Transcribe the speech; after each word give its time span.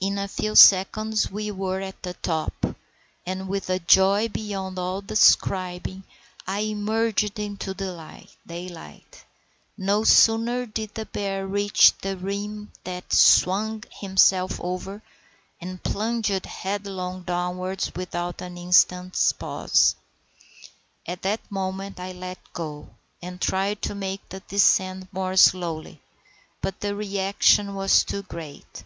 In 0.00 0.16
a 0.16 0.26
few 0.26 0.56
seconds 0.56 1.30
we 1.30 1.50
were 1.50 1.82
at 1.82 2.02
the 2.02 2.14
top, 2.14 2.64
and 3.26 3.46
with 3.46 3.68
a 3.68 3.78
joy 3.78 4.28
beyond 4.30 4.78
all 4.78 5.02
describing 5.02 6.04
I 6.46 6.60
emerged 6.60 7.38
into 7.38 7.74
daylight. 7.74 9.24
No 9.76 10.04
sooner 10.04 10.64
did 10.64 10.94
the 10.94 11.04
bear 11.04 11.46
reach 11.46 11.92
the 11.98 12.16
rim 12.16 12.72
than 12.84 13.02
he 13.10 13.14
swung 13.16 13.84
himself 14.00 14.58
over, 14.62 15.02
and 15.60 15.82
plunged 15.82 16.46
headlong 16.46 17.24
downwards 17.24 17.92
without 17.94 18.40
an 18.40 18.56
instant's 18.56 19.32
pause. 19.32 19.94
At 21.06 21.20
that 21.20 21.40
moment 21.52 22.00
I 22.00 22.12
let 22.12 22.38
go, 22.54 22.94
and 23.20 23.38
tried 23.42 23.82
to 23.82 23.94
make 23.94 24.26
the 24.30 24.40
descent 24.40 25.12
more 25.12 25.36
slowly; 25.36 26.00
but 26.62 26.80
the 26.80 26.94
reaction 26.94 27.74
was 27.74 28.04
too 28.04 28.22
great. 28.22 28.84